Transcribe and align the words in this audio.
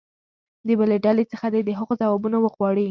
د 0.67 0.69
بلې 0.79 0.97
ډلې 1.05 1.23
څخه 1.31 1.47
دې 1.53 1.61
د 1.65 1.69
هغو 1.79 1.93
ځوابونه 2.01 2.37
وغواړي. 2.39 2.79